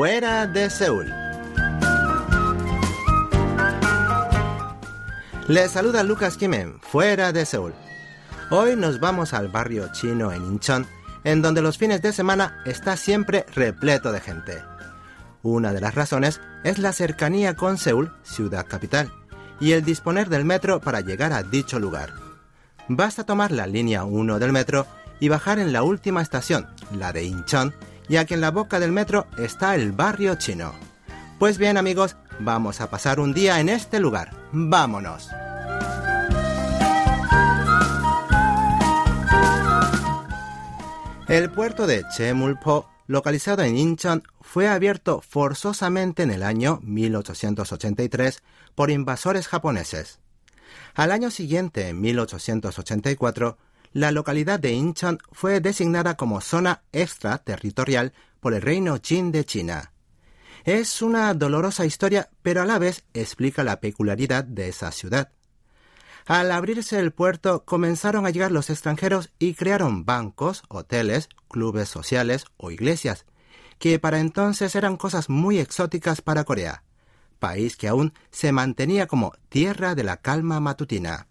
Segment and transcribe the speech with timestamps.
[0.00, 1.12] fuera de Seúl.
[5.46, 7.74] Les saluda Lucas Kimen, fuera de Seúl.
[8.50, 10.86] Hoy nos vamos al barrio chino en Incheon,
[11.22, 14.62] en donde los fines de semana está siempre repleto de gente.
[15.42, 19.12] Una de las razones es la cercanía con Seúl, ciudad capital,
[19.60, 22.14] y el disponer del metro para llegar a dicho lugar.
[22.88, 24.86] Basta tomar la línea 1 del metro
[25.20, 27.74] y bajar en la última estación, la de Incheon,
[28.10, 30.74] ya que en la boca del metro está el barrio chino.
[31.38, 34.32] Pues bien amigos, vamos a pasar un día en este lugar.
[34.50, 35.30] ¡Vámonos!
[41.28, 48.42] El puerto de Chemulpo, localizado en Incheon, fue abierto forzosamente en el año 1883
[48.74, 50.18] por invasores japoneses.
[50.96, 53.56] Al año siguiente, en 1884,
[53.92, 59.92] la localidad de Incheon fue designada como zona extraterritorial por el reino Qin de China.
[60.64, 65.32] Es una dolorosa historia, pero a la vez explica la peculiaridad de esa ciudad.
[66.26, 72.44] Al abrirse el puerto comenzaron a llegar los extranjeros y crearon bancos, hoteles, clubes sociales
[72.56, 73.24] o iglesias,
[73.78, 76.84] que para entonces eran cosas muy exóticas para Corea,
[77.38, 81.26] país que aún se mantenía como tierra de la calma matutina.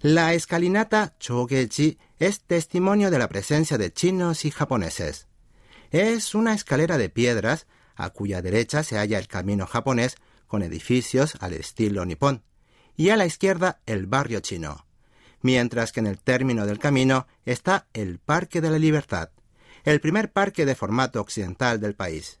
[0.00, 5.26] La escalinata Chogeji es testimonio de la presencia de chinos y japoneses.
[5.90, 10.14] Es una escalera de piedras a cuya derecha se halla el camino japonés
[10.46, 12.44] con edificios al estilo nipón
[12.96, 14.86] y a la izquierda el barrio chino,
[15.42, 19.30] mientras que en el término del camino está el Parque de la Libertad,
[19.82, 22.38] el primer parque de formato occidental del país.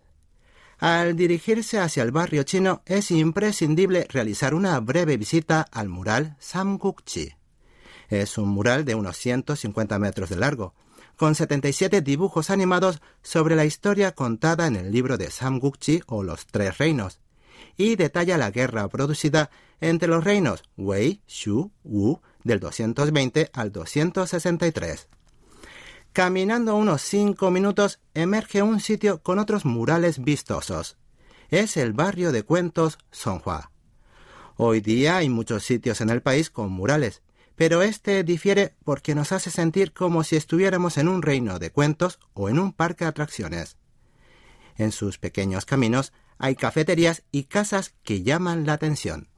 [0.78, 7.37] Al dirigirse hacia el barrio chino es imprescindible realizar una breve visita al mural Samgukji.
[8.08, 10.74] Es un mural de unos 150 metros de largo,
[11.16, 16.46] con 77 dibujos animados sobre la historia contada en el libro de Samgukji o Los
[16.46, 17.20] Tres Reinos,
[17.76, 25.08] y detalla la guerra producida entre los reinos Wei, Shu, Wu del 220 al 263.
[26.12, 30.96] Caminando unos cinco minutos emerge un sitio con otros murales vistosos.
[31.50, 33.70] Es el barrio de cuentos Songhua.
[34.56, 37.22] Hoy día hay muchos sitios en el país con murales,
[37.58, 42.20] pero este difiere porque nos hace sentir como si estuviéramos en un reino de cuentos
[42.32, 43.76] o en un parque de atracciones.
[44.76, 49.28] En sus pequeños caminos hay cafeterías y casas que llaman la atención.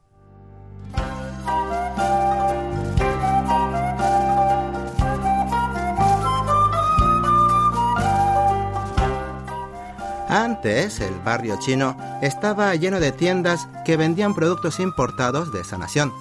[10.29, 16.13] Antes, el barrio chino estaba lleno de tiendas que vendían productos importados de esa nación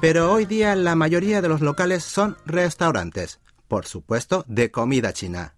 [0.00, 5.54] pero hoy día la mayoría de los locales son restaurantes, por supuesto, de comida china.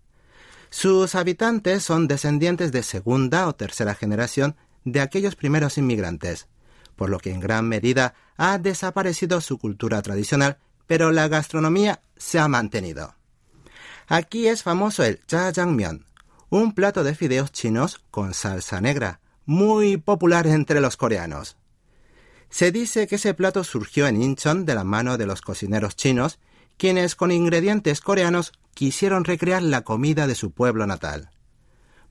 [0.70, 6.46] Sus habitantes son descendientes de segunda o tercera generación de aquellos primeros inmigrantes,
[6.94, 12.38] por lo que en gran medida ha desaparecido su cultura tradicional, pero la gastronomía se
[12.38, 13.14] ha mantenido.
[14.06, 16.06] Aquí es famoso el jajangmyeon,
[16.50, 21.56] un plato de fideos chinos con salsa negra, muy popular entre los coreanos.
[22.50, 26.38] Se dice que ese plato surgió en Incheon de la mano de los cocineros chinos,
[26.76, 31.30] quienes con ingredientes coreanos quisieron recrear la comida de su pueblo natal.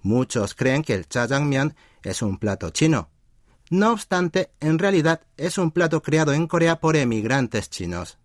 [0.01, 3.09] Muchos creen que el jajangmyeon es un plato chino.
[3.69, 8.17] No obstante, en realidad es un plato creado en Corea por emigrantes chinos.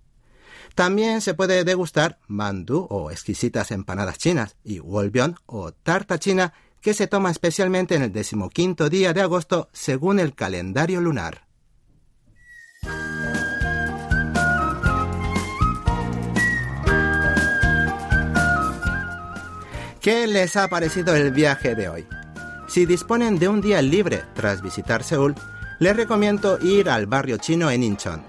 [0.74, 6.94] También se puede degustar mandu o exquisitas empanadas chinas y wolbyeon o tarta china que
[6.94, 11.51] se toma especialmente en el decimoquinto día de agosto según el calendario lunar.
[20.02, 22.08] ¿Qué les ha parecido el viaje de hoy?
[22.66, 25.36] Si disponen de un día libre tras visitar Seúl,
[25.78, 28.20] les recomiendo ir al barrio chino en Incheon.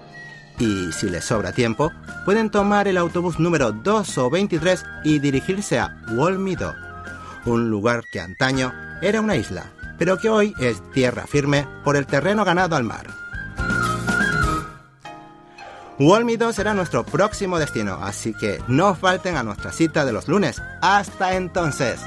[0.60, 1.90] Y si les sobra tiempo,
[2.24, 6.76] pueden tomar el autobús número 2 o 23 y dirigirse a Wolmido,
[7.44, 8.72] un lugar que antaño
[9.02, 13.23] era una isla, pero que hoy es tierra firme por el terreno ganado al mar.
[15.98, 20.60] Wolmido será nuestro próximo destino, así que no falten a nuestra cita de los lunes.
[20.80, 22.00] Hasta entonces.